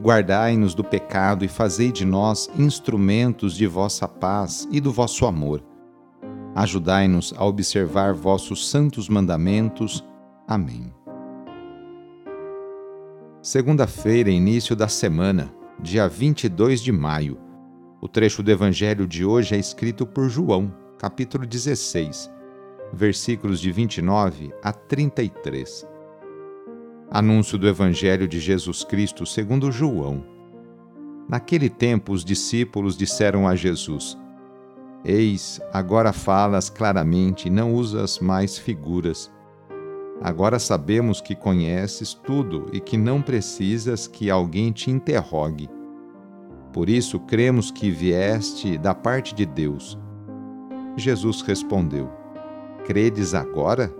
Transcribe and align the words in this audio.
Guardai-nos 0.00 0.74
do 0.74 0.82
pecado 0.82 1.44
e 1.44 1.48
fazei 1.48 1.92
de 1.92 2.06
nós 2.06 2.48
instrumentos 2.56 3.54
de 3.54 3.66
vossa 3.66 4.08
paz 4.08 4.66
e 4.70 4.80
do 4.80 4.90
vosso 4.90 5.26
amor. 5.26 5.62
Ajudai-nos 6.54 7.34
a 7.36 7.44
observar 7.44 8.14
vossos 8.14 8.70
santos 8.70 9.10
mandamentos. 9.10 10.02
Amém. 10.48 10.90
Segunda-feira, 13.42 14.30
início 14.30 14.74
da 14.74 14.88
semana, 14.88 15.52
dia 15.78 16.08
22 16.08 16.80
de 16.80 16.92
maio. 16.92 17.38
O 18.00 18.08
trecho 18.08 18.42
do 18.42 18.50
Evangelho 18.50 19.06
de 19.06 19.22
hoje 19.22 19.54
é 19.54 19.58
escrito 19.58 20.06
por 20.06 20.30
João, 20.30 20.74
capítulo 20.98 21.46
16, 21.46 22.30
versículos 22.90 23.60
de 23.60 23.70
29 23.70 24.50
a 24.62 24.72
33. 24.72 25.89
Anúncio 27.12 27.58
do 27.58 27.66
Evangelho 27.66 28.28
de 28.28 28.38
Jesus 28.38 28.84
Cristo 28.84 29.26
segundo 29.26 29.72
João. 29.72 30.22
Naquele 31.28 31.68
tempo, 31.68 32.12
os 32.12 32.24
discípulos 32.24 32.96
disseram 32.96 33.48
a 33.48 33.56
Jesus: 33.56 34.16
Eis, 35.04 35.60
agora 35.72 36.12
falas 36.12 36.70
claramente 36.70 37.48
e 37.48 37.50
não 37.50 37.74
usas 37.74 38.20
mais 38.20 38.56
figuras. 38.56 39.28
Agora 40.22 40.60
sabemos 40.60 41.20
que 41.20 41.34
conheces 41.34 42.14
tudo 42.14 42.66
e 42.72 42.78
que 42.78 42.96
não 42.96 43.20
precisas 43.20 44.06
que 44.06 44.30
alguém 44.30 44.70
te 44.70 44.88
interrogue. 44.88 45.68
Por 46.72 46.88
isso 46.88 47.18
cremos 47.18 47.72
que 47.72 47.90
vieste 47.90 48.78
da 48.78 48.94
parte 48.94 49.34
de 49.34 49.44
Deus. 49.44 49.98
Jesus 50.96 51.42
respondeu: 51.42 52.08
Credes 52.84 53.34
agora? 53.34 53.99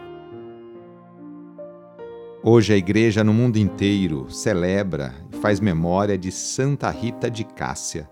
Hoje 2.43 2.73
a 2.73 2.75
Igreja 2.75 3.23
no 3.23 3.31
mundo 3.31 3.57
inteiro 3.57 4.25
celebra 4.31 5.13
e 5.31 5.37
faz 5.37 5.59
memória 5.59 6.17
de 6.17 6.31
Santa 6.31 6.89
Rita 6.89 7.29
de 7.29 7.43
Cássia. 7.43 8.09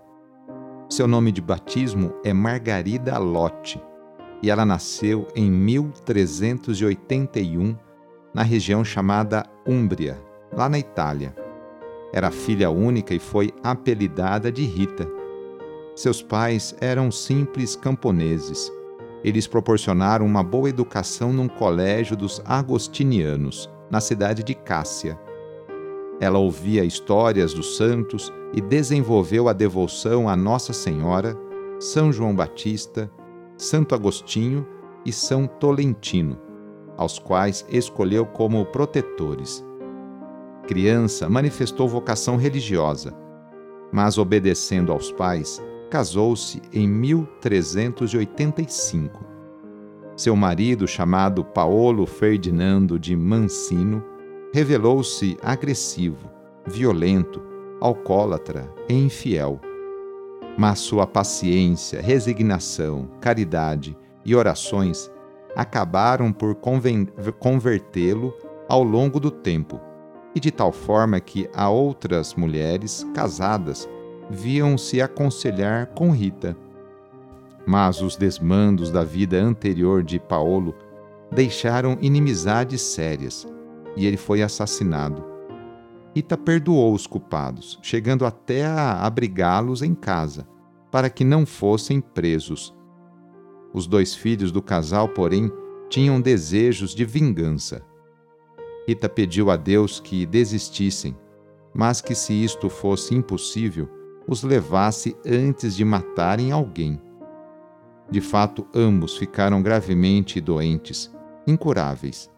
Seu 0.88 1.08
nome 1.08 1.32
de 1.32 1.40
batismo 1.40 2.12
é 2.24 2.32
Margarida 2.32 3.18
Lotte 3.18 3.82
e 4.40 4.48
ela 4.48 4.64
nasceu 4.64 5.26
em 5.34 5.50
1381 5.50 7.76
na 8.32 8.44
região 8.44 8.84
chamada 8.84 9.44
Úmbria, 9.66 10.22
lá 10.52 10.68
na 10.68 10.78
Itália. 10.78 11.34
Era 12.12 12.30
filha 12.30 12.70
única 12.70 13.12
e 13.12 13.18
foi 13.18 13.52
apelidada 13.64 14.52
de 14.52 14.62
Rita. 14.62 15.08
Seus 15.96 16.22
pais 16.22 16.72
eram 16.80 17.10
simples 17.10 17.74
camponeses. 17.74 18.70
Eles 19.24 19.48
proporcionaram 19.48 20.24
uma 20.24 20.44
boa 20.44 20.68
educação 20.68 21.32
num 21.32 21.48
colégio 21.48 22.16
dos 22.16 22.40
agostinianos 22.44 23.68
na 23.90 24.00
cidade 24.00 24.42
de 24.42 24.54
Cássia. 24.54 25.18
Ela 26.20 26.38
ouvia 26.38 26.84
histórias 26.84 27.54
dos 27.54 27.76
santos 27.76 28.32
e 28.52 28.60
desenvolveu 28.60 29.48
a 29.48 29.52
devoção 29.52 30.28
a 30.28 30.36
Nossa 30.36 30.72
Senhora, 30.72 31.36
São 31.78 32.12
João 32.12 32.34
Batista, 32.34 33.08
Santo 33.56 33.94
Agostinho 33.94 34.66
e 35.04 35.12
São 35.12 35.46
Tolentino, 35.46 36.38
aos 36.96 37.18
quais 37.18 37.64
escolheu 37.70 38.26
como 38.26 38.66
protetores. 38.66 39.64
Criança, 40.66 41.28
manifestou 41.28 41.88
vocação 41.88 42.36
religiosa, 42.36 43.14
mas 43.90 44.18
obedecendo 44.18 44.92
aos 44.92 45.10
pais, 45.10 45.60
casou-se 45.88 46.60
em 46.72 46.86
1385 46.86 49.29
seu 50.20 50.36
marido, 50.36 50.86
chamado 50.86 51.42
Paolo 51.42 52.04
Ferdinando 52.04 52.98
de 52.98 53.16
Mancino, 53.16 54.04
revelou-se 54.52 55.38
agressivo, 55.42 56.30
violento, 56.66 57.42
alcoólatra 57.80 58.70
e 58.86 58.92
infiel. 58.92 59.58
Mas 60.58 60.80
sua 60.80 61.06
paciência, 61.06 62.02
resignação, 62.02 63.08
caridade 63.18 63.96
e 64.22 64.36
orações 64.36 65.10
acabaram 65.56 66.30
por 66.34 66.54
convertê-lo 67.38 68.34
ao 68.68 68.82
longo 68.82 69.18
do 69.18 69.30
tempo, 69.30 69.80
e 70.34 70.40
de 70.40 70.50
tal 70.50 70.70
forma 70.70 71.18
que 71.18 71.48
a 71.54 71.70
outras 71.70 72.34
mulheres 72.34 73.06
casadas 73.14 73.88
viam 74.28 74.76
se 74.76 75.00
aconselhar 75.00 75.86
com 75.86 76.10
Rita 76.10 76.54
mas 77.66 78.00
os 78.00 78.16
desmandos 78.16 78.90
da 78.90 79.04
vida 79.04 79.40
anterior 79.40 80.02
de 80.02 80.18
Paulo 80.18 80.74
deixaram 81.30 81.96
inimizades 82.00 82.80
sérias 82.80 83.46
e 83.96 84.06
ele 84.06 84.16
foi 84.16 84.42
assassinado. 84.42 85.24
Rita 86.14 86.36
perdoou 86.36 86.92
os 86.92 87.06
culpados, 87.06 87.78
chegando 87.82 88.26
até 88.26 88.66
a 88.66 89.04
abrigá-los 89.04 89.82
em 89.82 89.94
casa, 89.94 90.46
para 90.90 91.08
que 91.08 91.24
não 91.24 91.46
fossem 91.46 92.00
presos. 92.00 92.74
Os 93.72 93.86
dois 93.86 94.14
filhos 94.14 94.50
do 94.50 94.60
casal, 94.60 95.08
porém, 95.08 95.50
tinham 95.88 96.20
desejos 96.20 96.94
de 96.94 97.04
vingança. 97.04 97.82
Rita 98.88 99.08
pediu 99.08 99.50
a 99.50 99.56
Deus 99.56 100.00
que 100.00 100.26
desistissem, 100.26 101.16
mas 101.72 102.00
que, 102.00 102.14
se 102.14 102.32
isto 102.32 102.68
fosse 102.68 103.14
impossível, 103.14 103.88
os 104.26 104.42
levasse 104.42 105.16
antes 105.24 105.76
de 105.76 105.84
matarem 105.84 106.50
alguém. 106.50 107.00
De 108.10 108.20
fato, 108.20 108.66
ambos 108.74 109.16
ficaram 109.16 109.62
gravemente 109.62 110.40
doentes, 110.40 111.10
incuráveis. 111.46 112.28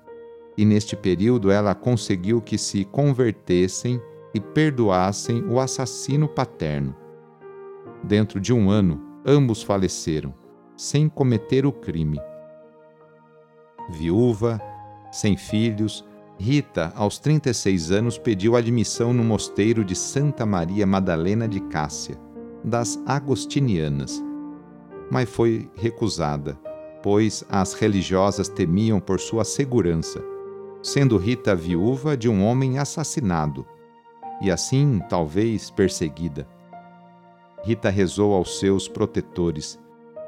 E 0.56 0.64
neste 0.66 0.94
período 0.94 1.50
ela 1.50 1.74
conseguiu 1.74 2.42
que 2.42 2.58
se 2.58 2.84
convertessem 2.84 4.00
e 4.34 4.40
perdoassem 4.40 5.42
o 5.44 5.58
assassino 5.58 6.28
paterno. 6.28 6.94
Dentro 8.04 8.38
de 8.38 8.52
um 8.52 8.69
ano, 8.70 9.00
ambos 9.24 9.62
faleceram, 9.62 10.34
sem 10.76 11.08
cometer 11.08 11.64
o 11.64 11.72
crime. 11.72 12.20
Viúva, 13.90 14.60
sem 15.10 15.36
filhos, 15.36 16.04
Rita, 16.38 16.92
aos 16.96 17.19
36 17.19 17.92
anos, 17.92 18.19
pediu 18.19 18.56
admissão 18.56 19.12
no 19.12 19.22
mosteiro 19.22 19.84
de 19.84 19.94
Santa 19.94 20.44
Maria 20.44 20.86
Madalena 20.86 21.46
de 21.46 21.60
Cássia, 21.60 22.19
das 22.64 23.00
Agostinianas 23.06 24.22
mas 25.12 25.29
foi 25.29 25.70
recusada, 25.75 26.59
pois 27.03 27.44
as 27.50 27.75
religiosas 27.75 28.49
temiam 28.49 28.99
por 28.99 29.20
sua 29.20 29.44
segurança, 29.44 30.25
sendo 30.82 31.19
Rita 31.19 31.55
viúva 31.55 32.17
de 32.17 32.31
um 32.31 32.43
homem 32.43 32.79
assassinado, 32.79 33.67
e 34.41 34.50
assim, 34.50 35.03
talvez, 35.11 35.70
perseguida. 35.70 36.49
Rita 37.62 37.91
rezou 37.91 38.32
aos 38.32 38.59
seus 38.59 38.88
protetores: 38.88 39.79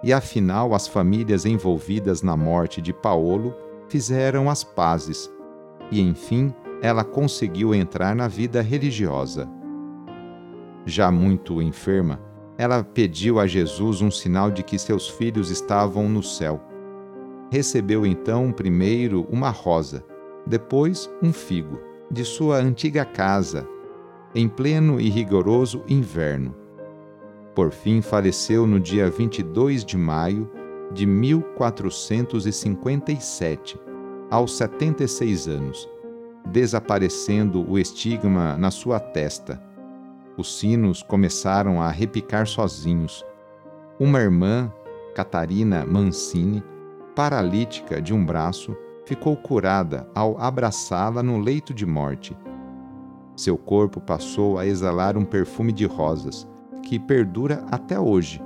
e 0.02 0.12
afinal 0.12 0.74
as 0.74 0.86
famílias 0.86 1.46
envolvidas 1.46 2.20
na 2.20 2.36
morte 2.36 2.82
de 2.82 2.92
Paolo 2.92 3.54
fizeram 3.88 4.50
as 4.50 4.62
pazes 4.62 5.30
e, 5.90 5.98
enfim, 5.98 6.52
ela 6.82 7.02
conseguiu 7.02 7.74
entrar 7.74 8.14
na 8.14 8.28
vida 8.28 8.60
religiosa. 8.60 9.48
Já 10.84 11.10
muito 11.10 11.62
enferma, 11.62 12.20
ela 12.56 12.84
pediu 12.84 13.40
a 13.40 13.46
Jesus 13.46 14.00
um 14.00 14.10
sinal 14.10 14.50
de 14.50 14.62
que 14.62 14.78
seus 14.78 15.06
filhos 15.08 15.50
estavam 15.50 16.08
no 16.08 16.22
céu. 16.22 16.60
Recebeu 17.50 18.06
então 18.06 18.52
primeiro 18.52 19.26
uma 19.30 19.50
rosa, 19.50 20.04
depois 20.46 21.10
um 21.22 21.32
figo, 21.32 21.80
de 22.10 22.24
sua 22.24 22.58
antiga 22.58 23.04
casa, 23.04 23.66
em 24.34 24.48
pleno 24.48 25.00
e 25.00 25.08
rigoroso 25.08 25.82
inverno. 25.88 26.54
Por 27.54 27.70
fim, 27.70 28.00
faleceu 28.00 28.66
no 28.66 28.80
dia 28.80 29.08
22 29.08 29.84
de 29.84 29.96
maio 29.96 30.50
de 30.92 31.06
1457, 31.06 33.78
aos 34.30 34.56
76 34.56 35.48
anos, 35.48 35.88
desaparecendo 36.46 37.64
o 37.68 37.78
estigma 37.78 38.56
na 38.56 38.70
sua 38.70 38.98
testa. 38.98 39.60
Os 40.36 40.58
sinos 40.58 41.02
começaram 41.02 41.80
a 41.80 41.90
repicar 41.90 42.46
sozinhos. 42.46 43.24
Uma 44.00 44.18
irmã, 44.18 44.72
Catarina 45.14 45.86
Mancini, 45.86 46.62
paralítica 47.14 48.02
de 48.02 48.12
um 48.12 48.26
braço, 48.26 48.76
ficou 49.06 49.36
curada 49.36 50.08
ao 50.12 50.36
abraçá-la 50.40 51.22
no 51.22 51.38
leito 51.38 51.72
de 51.72 51.86
morte. 51.86 52.36
Seu 53.36 53.56
corpo 53.56 54.00
passou 54.00 54.58
a 54.58 54.66
exalar 54.66 55.16
um 55.16 55.24
perfume 55.24 55.72
de 55.72 55.86
rosas, 55.86 56.48
que 56.82 56.98
perdura 56.98 57.64
até 57.70 57.98
hoje, 57.98 58.42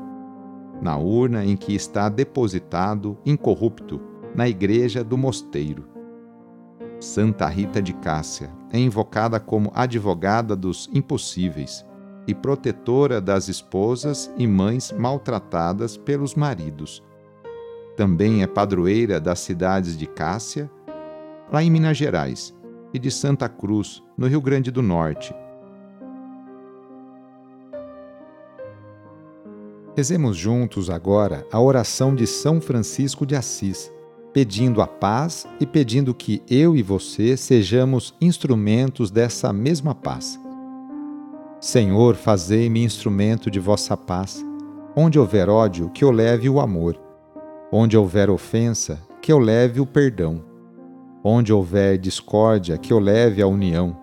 na 0.83 0.97
urna 0.99 1.45
em 1.45 1.57
que 1.57 1.75
está 1.75 2.11
depositado, 2.11 3.17
incorrupto, 3.25 3.99
na 4.35 4.47
igreja 4.47 5.03
do 5.03 5.17
mosteiro. 5.17 5.98
Santa 7.01 7.47
Rita 7.47 7.81
de 7.81 7.93
Cássia 7.93 8.51
é 8.73 8.79
invocada 8.79 9.39
como 9.39 9.71
advogada 9.75 10.57
dos 10.57 10.89
impossíveis 10.93 11.87
e 12.27 12.35
protetora 12.35 13.21
das 13.21 13.49
esposas 13.49 14.31
e 14.37 14.47
mães 14.47 14.93
maltratadas 14.93 15.97
pelos 15.97 16.35
maridos. 16.35 17.03
Também 17.97 18.43
é 18.43 18.47
padroeira 18.47 19.21
das 19.21 19.39
cidades 19.41 19.97
de 19.97 20.07
Cássia, 20.07 20.71
lá 21.53 21.63
em 21.63 21.71
Minas 21.71 21.97
Gerais, 21.97 22.55
e 22.93 22.99
de 22.99 23.11
Santa 23.11 23.49
Cruz, 23.49 24.03
no 24.17 24.27
Rio 24.27 24.41
Grande 24.41 24.71
do 24.71 24.83
Norte. 24.83 25.35
Rezemos 29.97 30.37
juntos 30.37 30.91
agora 30.91 31.47
a 31.53 31.61
oração 31.61 32.15
de 32.15 32.27
São 32.27 32.61
Francisco 32.61 33.25
de 33.25 33.37
Assis 33.37 33.93
pedindo 34.33 34.83
a 34.83 34.87
paz 34.87 35.47
e 35.59 35.67
pedindo 35.67 36.15
que 36.15 36.43
eu 36.49 36.77
e 36.77 36.83
você 36.83 37.37
sejamos 37.37 38.15
instrumentos 38.21 39.11
dessa 39.11 39.53
mesma 39.53 39.95
paz. 39.95 40.39
Senhor, 41.61 42.15
fazei-me 42.15 42.85
instrumento 42.85 43.51
de 43.51 43.59
vossa 43.59 43.97
paz. 43.97 44.45
Onde 44.95 45.19
houver 45.19 45.49
ódio, 45.49 45.91
que 45.91 46.05
eu 46.05 46.11
leve 46.11 46.49
o 46.49 46.61
amor. 46.61 47.01
Onde 47.73 47.97
houver 47.97 48.31
ofensa, 48.31 49.01
que 49.21 49.33
eu 49.33 49.39
leve 49.39 49.81
o 49.81 49.87
perdão. 49.87 50.45
Onde 51.25 51.53
houver 51.53 51.99
discórdia, 51.99 52.79
que 52.79 52.93
eu 52.93 52.99
leve 52.99 53.43
a 53.43 53.47
união. 53.47 53.97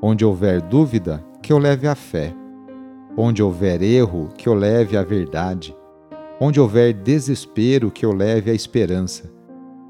Onde 0.00 0.24
houver 0.24 0.62
dúvida, 0.62 1.22
que 1.42 1.52
eu 1.52 1.58
leve 1.58 1.86
a 1.86 1.94
fé. 1.94 2.34
Onde 3.16 3.42
houver 3.42 3.82
erro, 3.82 4.30
que 4.38 4.48
eu 4.48 4.54
leve 4.54 4.96
a 4.96 5.02
verdade. 5.02 5.76
Onde 6.40 6.58
houver 6.58 6.94
desespero, 6.94 7.90
que 7.90 8.06
eu 8.06 8.12
leve 8.12 8.50
a 8.50 8.54
esperança 8.54 9.39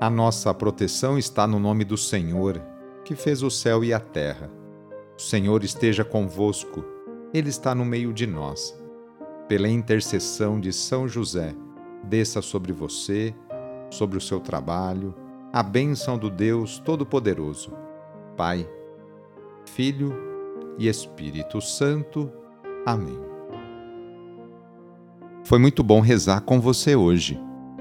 A 0.00 0.08
nossa 0.08 0.54
proteção 0.54 1.18
está 1.18 1.46
no 1.46 1.58
nome 1.58 1.84
do 1.84 1.98
Senhor, 1.98 2.58
que 3.04 3.14
fez 3.14 3.42
o 3.42 3.50
céu 3.50 3.84
e 3.84 3.92
a 3.92 4.00
terra. 4.00 4.50
O 5.14 5.20
Senhor 5.20 5.62
esteja 5.62 6.02
convosco, 6.02 6.82
Ele 7.34 7.50
está 7.50 7.74
no 7.74 7.84
meio 7.84 8.10
de 8.10 8.26
nós. 8.26 8.74
Pela 9.46 9.68
intercessão 9.68 10.58
de 10.58 10.72
São 10.72 11.06
José, 11.06 11.54
desça 12.02 12.40
sobre 12.40 12.72
você, 12.72 13.34
sobre 13.90 14.16
o 14.16 14.22
seu 14.22 14.40
trabalho, 14.40 15.14
a 15.52 15.62
bênção 15.62 16.16
do 16.16 16.30
Deus 16.30 16.78
Todo-Poderoso, 16.78 17.70
Pai, 18.38 18.66
Filho 19.66 20.16
e 20.78 20.88
Espírito 20.88 21.60
Santo. 21.60 22.32
Amém. 22.86 23.20
Foi 25.44 25.58
muito 25.58 25.82
bom 25.82 26.00
rezar 26.00 26.40
com 26.40 26.58
você 26.58 26.96
hoje. 26.96 27.38